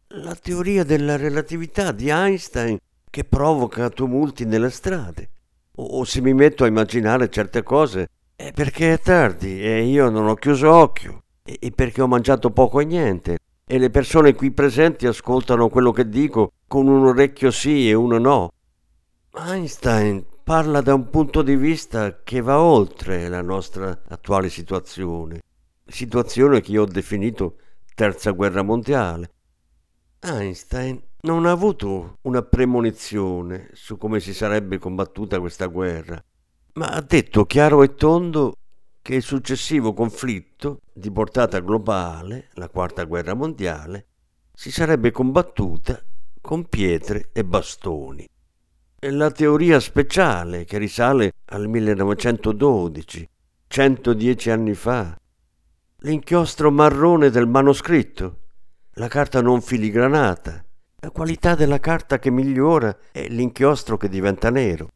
La 0.09 0.35
teoria 0.35 0.83
della 0.83 1.15
relatività 1.15 1.91
di 1.91 2.09
Einstein 2.09 2.77
che 3.09 3.23
provoca 3.23 3.89
tumulti 3.89 4.45
nelle 4.45 4.69
strade. 4.69 5.29
O, 5.77 6.03
se 6.03 6.21
mi 6.21 6.35
metto 6.35 6.63
a 6.63 6.67
immaginare 6.67 7.29
certe 7.29 7.63
cose 7.63 8.07
è 8.35 8.51
perché 8.51 8.93
è 8.93 8.99
tardi 8.99 9.63
e 9.63 9.83
io 9.83 10.09
non 10.09 10.27
ho 10.27 10.35
chiuso 10.35 10.71
occhio 10.71 11.23
e, 11.43 11.57
e 11.59 11.71
perché 11.71 12.03
ho 12.03 12.07
mangiato 12.07 12.51
poco 12.51 12.79
e 12.79 12.85
niente 12.85 13.39
e 13.65 13.79
le 13.79 13.89
persone 13.89 14.35
qui 14.35 14.51
presenti 14.51 15.07
ascoltano 15.07 15.69
quello 15.69 15.91
che 15.91 16.07
dico 16.07 16.51
con 16.67 16.87
un 16.87 17.07
orecchio 17.07 17.49
sì 17.49 17.89
e 17.89 17.95
uno 17.95 18.19
no. 18.19 18.51
Einstein 19.33 20.23
parla 20.51 20.81
da 20.81 20.93
un 20.93 21.09
punto 21.09 21.43
di 21.43 21.55
vista 21.55 22.23
che 22.23 22.41
va 22.41 22.59
oltre 22.59 23.29
la 23.29 23.41
nostra 23.41 24.01
attuale 24.09 24.49
situazione, 24.49 25.39
situazione 25.85 26.59
che 26.59 26.71
io 26.73 26.81
ho 26.81 26.85
definito 26.85 27.55
terza 27.95 28.31
guerra 28.31 28.61
mondiale. 28.61 29.31
Einstein 30.19 31.01
non 31.21 31.45
ha 31.45 31.51
avuto 31.51 32.17
una 32.23 32.41
premonizione 32.41 33.69
su 33.71 33.95
come 33.95 34.19
si 34.19 34.33
sarebbe 34.33 34.77
combattuta 34.77 35.39
questa 35.39 35.67
guerra, 35.67 36.21
ma 36.73 36.87
ha 36.87 37.01
detto 37.01 37.45
chiaro 37.45 37.81
e 37.81 37.95
tondo 37.95 38.57
che 39.01 39.15
il 39.15 39.23
successivo 39.23 39.93
conflitto 39.93 40.81
di 40.91 41.09
portata 41.11 41.61
globale, 41.61 42.49
la 42.55 42.67
quarta 42.67 43.05
guerra 43.05 43.35
mondiale, 43.35 44.07
si 44.53 44.69
sarebbe 44.69 45.11
combattuta 45.11 46.03
con 46.41 46.67
pietre 46.67 47.29
e 47.31 47.45
bastoni 47.45 48.27
la 49.09 49.31
teoria 49.31 49.79
speciale 49.79 50.63
che 50.63 50.77
risale 50.77 51.33
al 51.45 51.67
1912, 51.67 53.27
110 53.67 54.49
anni 54.51 54.75
fa, 54.75 55.17
l'inchiostro 56.01 56.69
marrone 56.69 57.31
del 57.31 57.47
manoscritto, 57.47 58.37
la 58.93 59.07
carta 59.07 59.41
non 59.41 59.61
filigranata, 59.61 60.63
la 60.97 61.09
qualità 61.09 61.55
della 61.55 61.79
carta 61.79 62.19
che 62.19 62.29
migliora 62.29 62.95
è 63.11 63.27
l'inchiostro 63.27 63.97
che 63.97 64.07
diventa 64.07 64.51
nero. 64.51 64.89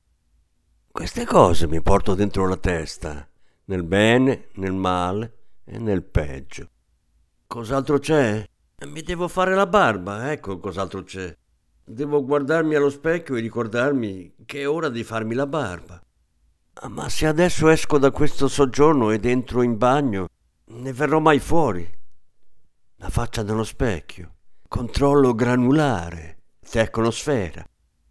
Queste 0.91 1.25
cose 1.25 1.67
mi 1.67 1.81
porto 1.81 2.13
dentro 2.13 2.47
la 2.47 2.57
testa, 2.57 3.27
nel 3.65 3.83
bene, 3.83 4.49
nel 4.53 4.73
male 4.73 5.33
e 5.63 5.79
nel 5.79 6.03
peggio. 6.03 6.69
Cos'altro 7.47 7.97
c'è? 7.97 8.47
Mi 8.85 9.01
devo 9.01 9.27
fare 9.27 9.55
la 9.55 9.65
barba, 9.65 10.31
ecco 10.31 10.59
cos'altro 10.59 11.03
c'è. 11.03 11.35
Devo 11.87 12.25
guardarmi 12.25 12.73
allo 12.73 12.89
specchio 12.89 13.35
e 13.35 13.41
ricordarmi 13.41 14.33
che 14.47 14.61
è 14.61 14.67
ora 14.67 14.89
di 14.89 15.03
farmi 15.03 15.35
la 15.35 15.45
barba. 15.45 16.01
Ah, 16.73 16.89
ma 16.89 17.07
se 17.09 17.27
adesso 17.27 17.69
esco 17.69 17.99
da 17.99 18.09
questo 18.09 18.47
soggiorno 18.47 19.11
ed 19.11 19.23
entro 19.23 19.61
in 19.61 19.77
bagno, 19.77 20.27
ne 20.65 20.93
verrò 20.93 21.19
mai 21.19 21.37
fuori? 21.37 21.87
La 22.95 23.09
faccia 23.09 23.43
nello 23.43 23.63
specchio, 23.63 24.33
controllo 24.67 25.35
granulare, 25.35 26.39
tecnosfera, 26.67 27.63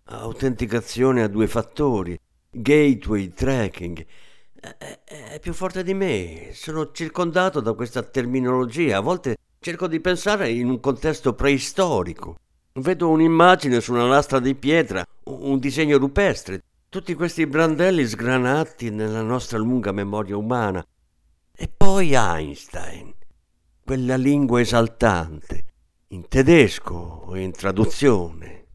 autenticazione 0.05 1.25
a 1.25 1.29
due 1.29 1.49
fattori, 1.49 2.17
gateway 2.49 3.29
tracking. 3.31 4.07
È, 4.55 5.01
è 5.05 5.41
più 5.41 5.53
forte 5.53 5.83
di 5.83 5.95
me, 5.95 6.51
sono 6.53 6.93
circondato 6.93 7.59
da 7.59 7.73
questa 7.73 8.05
terminologia. 8.05 8.99
A 8.99 9.01
volte 9.01 9.37
cerco 9.59 9.89
di 9.89 9.99
pensare 9.99 10.49
in 10.51 10.69
un 10.69 10.79
contesto 10.79 11.35
preistorico. 11.35 12.37
Vedo 12.77 13.09
un'immagine 13.09 13.81
su 13.81 13.93
una 13.93 14.05
lastra 14.05 14.41
di 14.41 14.57
pietra, 14.57 15.07
un 15.27 15.61
disegno 15.61 15.97
rupestre, 15.97 16.61
tutti 16.89 17.15
questi 17.15 17.47
brandelli 17.47 18.05
sgranati 18.05 18.91
nella 18.91 19.23
nostra 19.23 19.59
lunga 19.59 19.93
memoria 19.93 20.37
umana. 20.37 20.85
E 21.55 21.69
poi 21.69 22.15
Einstein, 22.15 23.15
quella 23.85 24.17
lingua 24.17 24.61
esaltante, 24.61 25.67
in 26.09 26.27
tedesco 26.27 27.23
o 27.27 27.37
in 27.37 27.53
traduzione, 27.53 28.67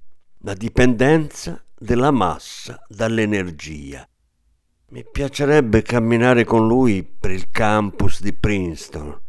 la 0.43 0.53
dipendenza 0.53 1.61
della 1.77 2.11
massa 2.11 2.81
dall'energia. 2.87 4.07
Mi 4.91 5.03
piacerebbe 5.11 5.81
camminare 5.81 6.45
con 6.45 6.65
lui 6.65 7.03
per 7.03 7.31
il 7.31 7.51
campus 7.51 8.21
di 8.21 8.31
Princeton, 8.31 9.19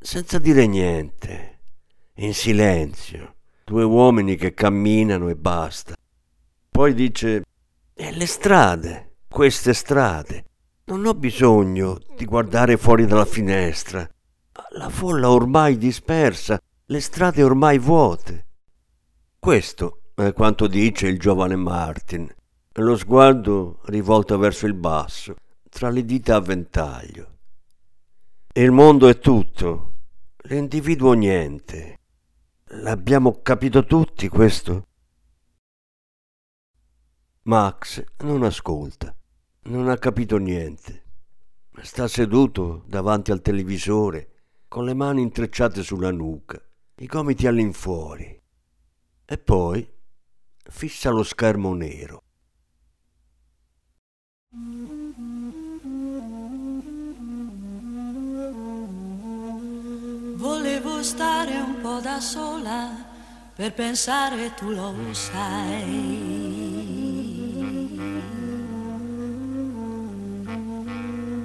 senza 0.00 0.40
dire 0.40 0.66
niente, 0.66 1.60
in 2.14 2.34
silenzio 2.34 3.34
due 3.68 3.82
uomini 3.82 4.36
che 4.36 4.54
camminano 4.54 5.28
e 5.28 5.34
basta. 5.34 5.96
Poi 6.70 6.94
dice, 6.94 7.42
e 7.94 8.12
le 8.12 8.26
strade, 8.26 9.16
queste 9.28 9.74
strade, 9.74 10.44
non 10.84 11.04
ho 11.04 11.14
bisogno 11.14 11.98
di 12.16 12.24
guardare 12.26 12.76
fuori 12.76 13.06
dalla 13.06 13.24
finestra. 13.24 14.08
La 14.76 14.88
folla 14.88 15.32
ormai 15.32 15.78
dispersa, 15.78 16.60
le 16.84 17.00
strade 17.00 17.42
ormai 17.42 17.80
vuote. 17.80 18.46
Questo 19.36 20.02
è 20.14 20.32
quanto 20.32 20.68
dice 20.68 21.08
il 21.08 21.18
giovane 21.18 21.56
Martin, 21.56 22.32
lo 22.74 22.96
sguardo 22.96 23.80
rivolto 23.86 24.38
verso 24.38 24.66
il 24.66 24.74
basso, 24.74 25.34
tra 25.68 25.90
le 25.90 26.04
dita 26.04 26.36
a 26.36 26.40
ventaglio. 26.40 27.38
Il 28.52 28.70
mondo 28.70 29.08
è 29.08 29.18
tutto, 29.18 29.94
l'individuo 30.42 31.14
niente. 31.14 31.98
L'abbiamo 32.70 33.42
capito 33.42 33.84
tutti 33.84 34.28
questo? 34.28 34.88
Max 37.42 38.04
non 38.24 38.42
ascolta, 38.42 39.16
non 39.66 39.88
ha 39.88 39.96
capito 39.98 40.36
niente. 40.38 41.04
Sta 41.80 42.08
seduto 42.08 42.82
davanti 42.88 43.30
al 43.30 43.40
televisore, 43.40 44.46
con 44.66 44.84
le 44.84 44.94
mani 44.94 45.22
intrecciate 45.22 45.84
sulla 45.84 46.10
nuca, 46.10 46.60
i 46.96 47.06
gomiti 47.06 47.46
all'infuori. 47.46 48.42
E 49.24 49.38
poi 49.38 49.88
fissa 50.68 51.10
lo 51.10 51.22
schermo 51.22 51.72
nero. 51.72 52.24
Volevo 60.34 60.95
stare 61.06 61.54
un 61.54 61.80
po' 61.80 62.00
da 62.00 62.18
sola 62.18 62.90
per 63.54 63.72
pensare, 63.72 64.54
tu 64.54 64.70
lo 64.70 64.92
sai. 65.12 66.24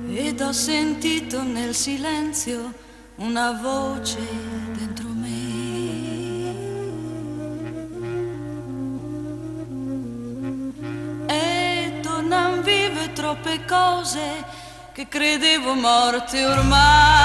Ed 0.10 0.42
ho 0.42 0.52
sentito 0.52 1.44
nel 1.44 1.76
silenzio 1.76 2.74
una 3.18 3.52
voce 3.52 4.18
dentro 4.78 5.08
me. 5.10 5.30
E 11.28 12.00
tornan 12.02 12.64
vive 12.64 13.14
troppe 13.14 13.64
cose 13.66 14.44
che 14.92 15.08
credevo 15.08 15.76
morte 15.76 16.46
ormai. 16.46 17.21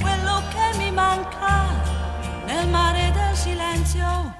Quello 0.00 0.42
che 0.48 0.76
mi 0.78 0.90
manca 0.90 1.66
nel 2.46 2.68
mare 2.68 3.12
del 3.12 3.36
silenzio, 3.36 4.34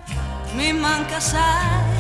mi 0.54 0.72
manca 0.72 1.20
sai. 1.20 1.94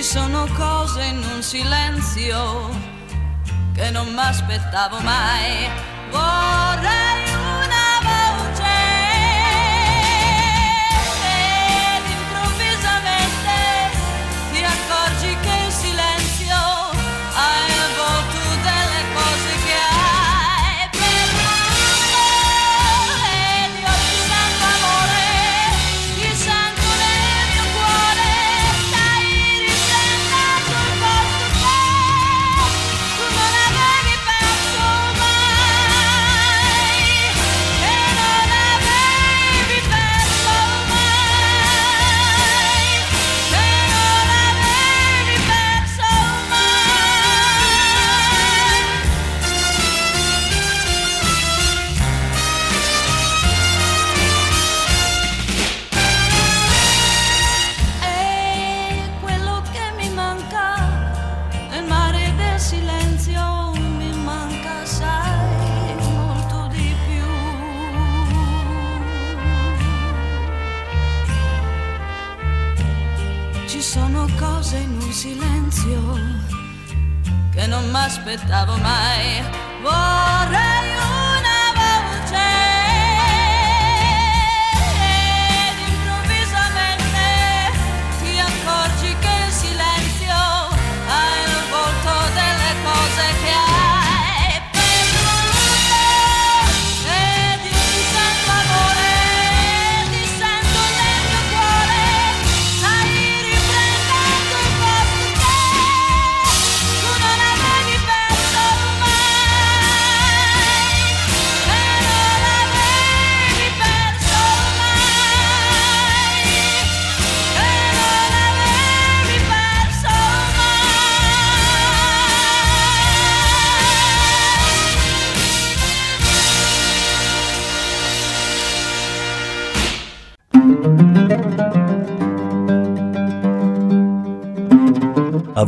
ci 0.00 0.06
sono 0.06 0.46
cose 0.56 1.02
in 1.02 1.22
un 1.34 1.42
silenzio 1.42 2.70
che 3.74 3.90
non 3.90 4.06
mi 4.08 4.20
aspettavo 4.20 4.98
mai. 5.00 5.68
Vorrei 6.10 7.29
pyta 78.30 78.64
o 78.68 78.78
my. 78.78 79.59